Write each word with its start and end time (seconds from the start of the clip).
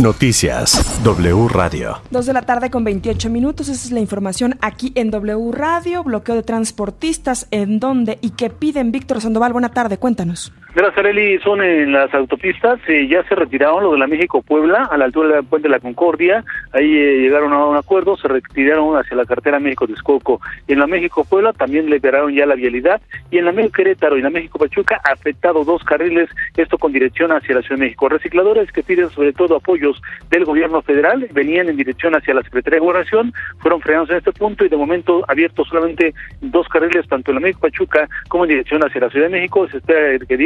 Noticias 0.00 1.02
W 1.02 1.48
Radio. 1.48 2.00
Dos 2.12 2.26
de 2.26 2.32
la 2.32 2.42
tarde 2.42 2.70
con 2.70 2.84
28 2.84 3.30
minutos. 3.30 3.68
Esa 3.68 3.86
es 3.86 3.90
la 3.90 3.98
información 3.98 4.56
aquí 4.60 4.92
en 4.94 5.10
W 5.10 5.50
Radio. 5.50 6.04
Bloqueo 6.04 6.36
de 6.36 6.44
transportistas. 6.44 7.48
¿En 7.50 7.80
dónde 7.80 8.18
y 8.20 8.30
qué 8.30 8.48
piden? 8.48 8.92
Víctor 8.92 9.20
Sandoval, 9.20 9.52
buena 9.52 9.70
tarde. 9.70 9.98
Cuéntanos. 9.98 10.52
Gracias, 10.78 10.98
Areli. 10.98 11.40
Son 11.40 11.60
en 11.60 11.90
las 11.90 12.14
autopistas. 12.14 12.78
Eh, 12.86 13.08
ya 13.08 13.24
se 13.24 13.34
retiraron 13.34 13.82
los 13.82 13.94
de 13.94 13.98
la 13.98 14.06
México-Puebla 14.06 14.84
a 14.88 14.96
la 14.96 15.06
altura 15.06 15.34
del 15.34 15.44
puente 15.44 15.66
de 15.66 15.72
la 15.72 15.80
Concordia. 15.80 16.44
Ahí 16.72 16.96
eh, 16.96 17.18
llegaron 17.18 17.52
a 17.52 17.66
un 17.66 17.76
acuerdo. 17.76 18.16
Se 18.16 18.28
retiraron 18.28 18.96
hacia 18.96 19.16
la 19.16 19.24
cartera 19.24 19.58
México-Texcoco. 19.58 20.40
En 20.68 20.78
la 20.78 20.86
México-Puebla 20.86 21.52
también 21.52 21.90
liberaron 21.90 22.32
ya 22.32 22.46
la 22.46 22.54
vialidad. 22.54 23.00
Y 23.28 23.38
en 23.38 23.46
la 23.46 23.50
México-Querétaro 23.50 24.18
y 24.18 24.22
la 24.22 24.30
México-Pachuca 24.30 25.00
afectado 25.02 25.64
dos 25.64 25.82
carriles. 25.82 26.30
Esto 26.56 26.78
con 26.78 26.92
dirección 26.92 27.32
hacia 27.32 27.56
la 27.56 27.62
Ciudad 27.62 27.74
de 27.74 27.86
México. 27.86 28.08
Recicladores 28.08 28.70
que 28.70 28.84
piden 28.84 29.10
sobre 29.10 29.32
todo 29.32 29.56
apoyo 29.56 29.90
del 30.30 30.44
gobierno 30.44 30.80
federal 30.82 31.26
venían 31.32 31.68
en 31.68 31.76
dirección 31.76 32.14
hacia 32.14 32.34
la 32.34 32.44
Secretaría 32.44 32.76
de 32.76 32.86
Gobernación, 32.86 33.32
fueron 33.58 33.80
frenados 33.80 34.10
en 34.10 34.18
este 34.18 34.30
punto 34.30 34.64
y 34.64 34.68
de 34.68 34.76
momento 34.76 35.24
abiertos 35.26 35.66
solamente 35.66 36.14
dos 36.40 36.68
carriles, 36.68 37.08
tanto 37.08 37.32
en 37.32 37.36
la 37.36 37.40
México 37.40 37.62
Pachuca 37.62 38.08
como 38.28 38.44
en 38.44 38.50
dirección 38.50 38.84
hacia 38.84 39.00
la 39.00 39.10
Ciudad 39.10 39.26
de 39.26 39.32
México. 39.32 39.66
Se 39.68 39.78
espera 39.78 40.24
que 40.24 40.36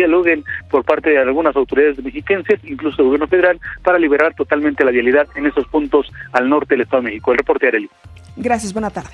por 0.70 0.84
parte 0.84 1.10
de 1.10 1.18
algunas 1.18 1.54
autoridades 1.56 2.02
mexiquenses, 2.02 2.60
incluso 2.64 2.96
del 2.98 3.06
gobierno 3.06 3.28
federal, 3.28 3.60
para 3.82 3.98
liberar 3.98 4.34
totalmente 4.34 4.84
la 4.84 4.90
vialidad 4.90 5.26
en 5.34 5.46
estos 5.46 5.66
puntos 5.68 6.12
al 6.32 6.48
norte 6.48 6.74
del 6.74 6.82
Estado 6.82 7.02
de 7.02 7.08
México. 7.10 7.32
El 7.32 7.38
reporte 7.38 7.68
Areli. 7.68 7.90
Gracias, 8.36 8.72
buena 8.72 8.90
tarde. 8.90 9.10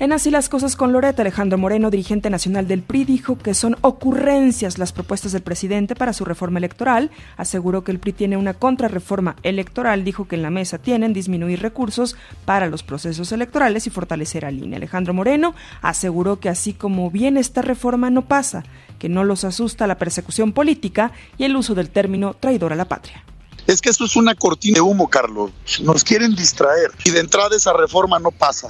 En 0.00 0.12
Así 0.12 0.30
las 0.30 0.48
cosas 0.48 0.76
con 0.76 0.92
Loreta, 0.92 1.22
Alejandro 1.22 1.58
Moreno, 1.58 1.90
dirigente 1.90 2.30
nacional 2.30 2.68
del 2.68 2.82
PRI, 2.82 3.04
dijo 3.04 3.36
que 3.36 3.52
son 3.52 3.76
ocurrencias 3.80 4.78
las 4.78 4.92
propuestas 4.92 5.32
del 5.32 5.42
presidente 5.42 5.96
para 5.96 6.12
su 6.12 6.24
reforma 6.24 6.60
electoral. 6.60 7.10
Aseguró 7.36 7.82
que 7.82 7.90
el 7.90 7.98
PRI 7.98 8.12
tiene 8.12 8.36
una 8.36 8.54
contrarreforma 8.54 9.34
electoral. 9.42 10.04
Dijo 10.04 10.28
que 10.28 10.36
en 10.36 10.42
la 10.42 10.50
mesa 10.50 10.78
tienen 10.78 11.12
disminuir 11.12 11.60
recursos 11.60 12.16
para 12.44 12.68
los 12.68 12.84
procesos 12.84 13.32
electorales 13.32 13.88
y 13.88 13.90
fortalecer 13.90 14.44
al 14.44 14.62
INE. 14.62 14.76
Alejandro 14.76 15.14
Moreno 15.14 15.56
aseguró 15.82 16.38
que 16.38 16.48
así 16.48 16.74
como 16.74 17.10
viene 17.10 17.40
esta 17.40 17.62
reforma 17.62 18.08
no 18.08 18.22
pasa, 18.22 18.62
que 19.00 19.08
no 19.08 19.24
los 19.24 19.42
asusta 19.42 19.88
la 19.88 19.98
persecución 19.98 20.52
política 20.52 21.10
y 21.38 21.44
el 21.44 21.56
uso 21.56 21.74
del 21.74 21.90
término 21.90 22.34
traidor 22.34 22.72
a 22.72 22.76
la 22.76 22.84
patria. 22.84 23.24
Es 23.68 23.82
que 23.82 23.90
esto 23.90 24.06
es 24.06 24.16
una 24.16 24.34
cortina 24.34 24.76
de 24.76 24.80
humo, 24.80 25.10
Carlos. 25.10 25.50
Nos 25.82 26.02
quieren 26.02 26.34
distraer 26.34 26.90
y 27.04 27.10
de 27.10 27.20
entrada 27.20 27.54
esa 27.54 27.74
reforma 27.74 28.18
no 28.18 28.30
pasa. 28.30 28.68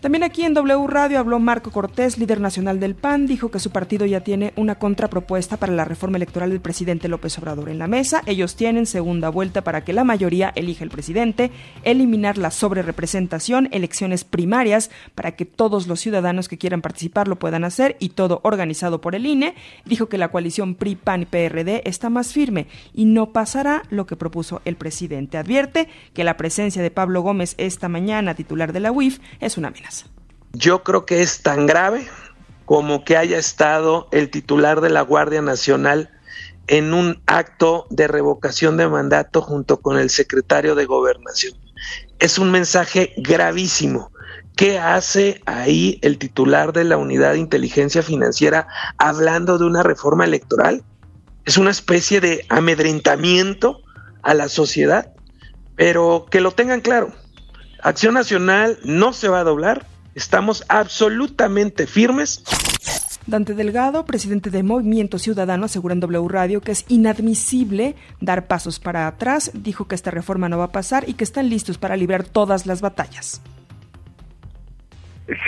También 0.00 0.22
aquí 0.22 0.44
en 0.44 0.54
W 0.54 0.86
Radio 0.86 1.18
habló 1.18 1.38
Marco 1.38 1.70
Cortés, 1.70 2.18
líder 2.18 2.40
nacional 2.40 2.80
del 2.80 2.94
PAN, 2.94 3.26
dijo 3.26 3.50
que 3.50 3.58
su 3.58 3.70
partido 3.70 4.04
ya 4.04 4.20
tiene 4.20 4.52
una 4.56 4.74
contrapropuesta 4.74 5.56
para 5.56 5.72
la 5.72 5.84
reforma 5.84 6.16
electoral 6.16 6.50
del 6.50 6.60
presidente 6.60 7.08
López 7.08 7.38
Obrador 7.38 7.68
en 7.68 7.78
la 7.78 7.86
mesa. 7.86 8.22
Ellos 8.26 8.54
tienen 8.54 8.86
segunda 8.86 9.28
vuelta 9.28 9.62
para 9.62 9.84
que 9.84 9.92
la 9.92 10.04
mayoría 10.04 10.52
elija 10.56 10.84
el 10.84 10.90
presidente, 10.90 11.50
eliminar 11.84 12.36
la 12.36 12.50
sobrerepresentación, 12.50 13.68
elecciones 13.72 14.24
primarias 14.24 14.90
para 15.14 15.36
que 15.36 15.46
todos 15.46 15.86
los 15.86 16.00
ciudadanos 16.00 16.48
que 16.48 16.58
quieran 16.58 16.82
participar 16.82 17.28
lo 17.28 17.38
puedan 17.38 17.64
hacer 17.64 17.96
y 17.98 18.10
todo 18.10 18.40
organizado 18.42 19.00
por 19.00 19.14
el 19.14 19.26
INE. 19.26 19.54
Dijo 19.84 20.10
que 20.10 20.18
la 20.18 20.28
coalición 20.28 20.74
PRI, 20.74 20.96
PAN 20.96 21.22
y 21.22 21.26
PRD 21.26 21.82
está 21.88 22.10
más 22.10 22.32
firme 22.32 22.66
y 22.94 23.04
no 23.04 23.32
pasará 23.32 23.82
lo 23.88 24.06
que 24.06 24.13
propuso 24.16 24.62
el 24.64 24.76
presidente. 24.76 25.38
Advierte 25.38 25.88
que 26.12 26.24
la 26.24 26.36
presencia 26.36 26.82
de 26.82 26.90
Pablo 26.90 27.22
Gómez 27.22 27.54
esta 27.58 27.88
mañana, 27.88 28.34
titular 28.34 28.72
de 28.72 28.80
la 28.80 28.92
UIF, 28.92 29.18
es 29.40 29.56
una 29.56 29.68
amenaza. 29.68 30.06
Yo 30.52 30.82
creo 30.82 31.04
que 31.04 31.22
es 31.22 31.42
tan 31.42 31.66
grave 31.66 32.06
como 32.64 33.04
que 33.04 33.16
haya 33.16 33.38
estado 33.38 34.08
el 34.12 34.30
titular 34.30 34.80
de 34.80 34.90
la 34.90 35.02
Guardia 35.02 35.42
Nacional 35.42 36.10
en 36.66 36.94
un 36.94 37.22
acto 37.26 37.86
de 37.90 38.08
revocación 38.08 38.76
de 38.76 38.88
mandato 38.88 39.42
junto 39.42 39.80
con 39.80 39.98
el 39.98 40.10
secretario 40.10 40.74
de 40.74 40.86
Gobernación. 40.86 41.54
Es 42.18 42.38
un 42.38 42.50
mensaje 42.50 43.12
gravísimo. 43.16 44.10
¿Qué 44.56 44.78
hace 44.78 45.42
ahí 45.46 45.98
el 46.02 46.16
titular 46.16 46.72
de 46.72 46.84
la 46.84 46.96
Unidad 46.96 47.32
de 47.32 47.40
Inteligencia 47.40 48.02
Financiera 48.02 48.68
hablando 48.98 49.58
de 49.58 49.64
una 49.64 49.82
reforma 49.82 50.24
electoral? 50.24 50.84
Es 51.44 51.58
una 51.58 51.70
especie 51.70 52.20
de 52.20 52.46
amedrentamiento 52.48 53.83
a 54.24 54.34
la 54.34 54.48
sociedad, 54.48 55.12
pero 55.76 56.26
que 56.30 56.40
lo 56.40 56.50
tengan 56.50 56.80
claro. 56.80 57.12
Acción 57.82 58.14
Nacional 58.14 58.78
no 58.84 59.12
se 59.12 59.28
va 59.28 59.40
a 59.40 59.44
doblar, 59.44 59.86
Estamos 60.14 60.64
absolutamente 60.68 61.86
firmes. 61.86 62.44
Dante 63.26 63.54
Delgado, 63.54 64.04
presidente 64.04 64.50
de 64.50 64.62
Movimiento 64.62 65.18
Ciudadano, 65.18 65.64
asegura 65.64 65.94
en 65.94 66.00
W 66.00 66.28
Radio 66.28 66.60
que 66.60 66.72
es 66.72 66.84
inadmisible 66.88 67.96
dar 68.20 68.46
pasos 68.46 68.78
para 68.78 69.08
atrás. 69.08 69.50
Dijo 69.54 69.88
que 69.88 69.94
esta 69.94 70.10
reforma 70.10 70.48
no 70.48 70.58
va 70.58 70.64
a 70.64 70.72
pasar 70.72 71.08
y 71.08 71.14
que 71.14 71.24
están 71.24 71.48
listos 71.48 71.78
para 71.78 71.96
librar 71.96 72.22
todas 72.22 72.66
las 72.66 72.80
batallas. 72.80 73.42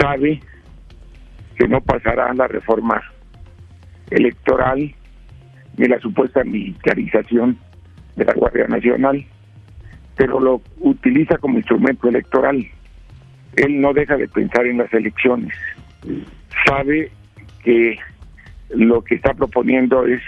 Sabe 0.00 0.40
que 1.56 1.68
no 1.68 1.80
pasará 1.82 2.32
la 2.34 2.48
reforma 2.48 3.00
electoral 4.10 4.94
ni 5.76 5.86
la 5.86 6.00
supuesta 6.00 6.42
militarización 6.42 7.58
de 8.16 8.24
la 8.24 8.32
Guardia 8.32 8.66
Nacional, 8.66 9.24
pero 10.16 10.40
lo 10.40 10.62
utiliza 10.80 11.38
como 11.38 11.58
instrumento 11.58 12.08
electoral 12.08 12.66
él 13.56 13.80
no 13.80 13.92
deja 13.92 14.16
de 14.16 14.28
pensar 14.28 14.66
en 14.66 14.78
las 14.78 14.92
elecciones. 14.92 15.52
Sabe 16.66 17.10
que 17.64 17.98
lo 18.70 19.02
que 19.02 19.16
está 19.16 19.34
proponiendo 19.34 20.06
es 20.06 20.20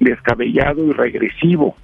descabellado 0.00 0.86
y 0.86 0.92
regresivo. 0.92 1.76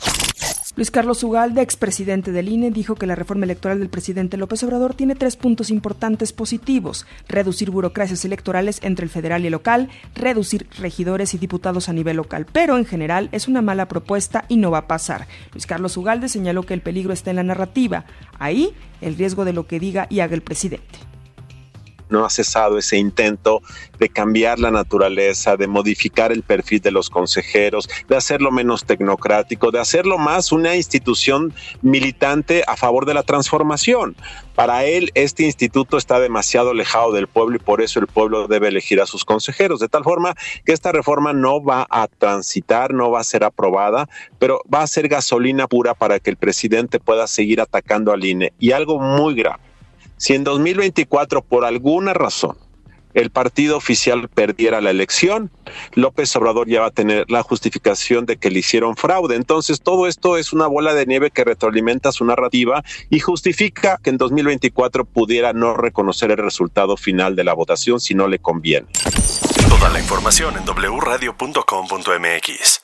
Luis 0.78 0.92
Carlos 0.92 1.24
Ugalde, 1.24 1.60
expresidente 1.60 2.30
del 2.30 2.48
INE, 2.48 2.70
dijo 2.70 2.94
que 2.94 3.08
la 3.08 3.16
reforma 3.16 3.44
electoral 3.44 3.80
del 3.80 3.88
presidente 3.88 4.36
López 4.36 4.62
Obrador 4.62 4.94
tiene 4.94 5.16
tres 5.16 5.34
puntos 5.34 5.70
importantes 5.70 6.32
positivos. 6.32 7.04
Reducir 7.26 7.72
burocracias 7.72 8.24
electorales 8.24 8.78
entre 8.84 9.02
el 9.02 9.10
federal 9.10 9.42
y 9.42 9.48
el 9.48 9.50
local, 9.50 9.88
reducir 10.14 10.68
regidores 10.78 11.34
y 11.34 11.38
diputados 11.38 11.88
a 11.88 11.92
nivel 11.92 12.16
local. 12.16 12.46
Pero 12.52 12.78
en 12.78 12.84
general 12.84 13.28
es 13.32 13.48
una 13.48 13.60
mala 13.60 13.88
propuesta 13.88 14.44
y 14.46 14.56
no 14.56 14.70
va 14.70 14.78
a 14.78 14.86
pasar. 14.86 15.26
Luis 15.52 15.66
Carlos 15.66 15.96
Ugalde 15.96 16.28
señaló 16.28 16.62
que 16.62 16.74
el 16.74 16.80
peligro 16.80 17.12
está 17.12 17.30
en 17.30 17.36
la 17.36 17.42
narrativa. 17.42 18.04
Ahí 18.38 18.72
el 19.00 19.16
riesgo 19.16 19.44
de 19.44 19.54
lo 19.54 19.66
que 19.66 19.80
diga 19.80 20.06
y 20.10 20.20
haga 20.20 20.36
el 20.36 20.42
presidente 20.42 21.07
no 22.10 22.24
ha 22.24 22.30
cesado 22.30 22.78
ese 22.78 22.96
intento 22.96 23.62
de 23.98 24.08
cambiar 24.08 24.58
la 24.58 24.70
naturaleza, 24.70 25.56
de 25.56 25.66
modificar 25.66 26.32
el 26.32 26.42
perfil 26.42 26.80
de 26.80 26.90
los 26.90 27.10
consejeros, 27.10 27.88
de 28.08 28.16
hacerlo 28.16 28.50
menos 28.50 28.84
tecnocrático, 28.84 29.70
de 29.70 29.80
hacerlo 29.80 30.18
más 30.18 30.52
una 30.52 30.76
institución 30.76 31.52
militante 31.82 32.64
a 32.66 32.76
favor 32.76 33.06
de 33.06 33.14
la 33.14 33.22
transformación. 33.22 34.16
Para 34.54 34.84
él, 34.84 35.10
este 35.14 35.44
instituto 35.44 35.96
está 35.96 36.18
demasiado 36.18 36.70
alejado 36.70 37.12
del 37.12 37.28
pueblo 37.28 37.56
y 37.56 37.60
por 37.60 37.80
eso 37.80 38.00
el 38.00 38.06
pueblo 38.06 38.48
debe 38.48 38.68
elegir 38.68 39.00
a 39.00 39.06
sus 39.06 39.24
consejeros, 39.24 39.80
de 39.80 39.88
tal 39.88 40.02
forma 40.02 40.34
que 40.64 40.72
esta 40.72 40.92
reforma 40.92 41.32
no 41.32 41.62
va 41.62 41.86
a 41.90 42.08
transitar, 42.08 42.92
no 42.92 43.10
va 43.10 43.20
a 43.20 43.24
ser 43.24 43.44
aprobada, 43.44 44.08
pero 44.38 44.60
va 44.72 44.82
a 44.82 44.86
ser 44.86 45.08
gasolina 45.08 45.68
pura 45.68 45.94
para 45.94 46.18
que 46.18 46.30
el 46.30 46.36
presidente 46.36 46.98
pueda 46.98 47.26
seguir 47.26 47.60
atacando 47.60 48.12
al 48.12 48.24
INE. 48.24 48.52
Y 48.58 48.72
algo 48.72 48.98
muy 48.98 49.34
grave 49.34 49.67
si 50.18 50.34
en 50.34 50.44
2024 50.44 51.42
por 51.42 51.64
alguna 51.64 52.12
razón 52.12 52.56
el 53.14 53.30
partido 53.30 53.76
oficial 53.76 54.28
perdiera 54.28 54.80
la 54.80 54.90
elección, 54.90 55.50
López 55.94 56.34
Obrador 56.36 56.68
ya 56.68 56.82
va 56.82 56.88
a 56.88 56.90
tener 56.90 57.24
la 57.28 57.42
justificación 57.42 58.26
de 58.26 58.36
que 58.36 58.50
le 58.50 58.60
hicieron 58.60 58.96
fraude. 58.96 59.34
Entonces, 59.34 59.80
todo 59.80 60.06
esto 60.06 60.36
es 60.36 60.52
una 60.52 60.66
bola 60.66 60.94
de 60.94 61.06
nieve 61.06 61.30
que 61.30 61.44
retroalimenta 61.44 62.12
su 62.12 62.24
narrativa 62.24 62.84
y 63.10 63.20
justifica 63.20 63.98
que 64.02 64.10
en 64.10 64.18
2024 64.18 65.04
pudiera 65.04 65.52
no 65.52 65.74
reconocer 65.74 66.30
el 66.30 66.38
resultado 66.38 66.96
final 66.96 67.34
de 67.34 67.44
la 67.44 67.54
votación 67.54 67.98
si 67.98 68.14
no 68.14 68.28
le 68.28 68.38
conviene. 68.38 68.86
Toda 69.68 69.88
la 69.88 70.00
información 70.00 70.54
en 70.56 70.64
wradio.com.mx. 70.64 72.82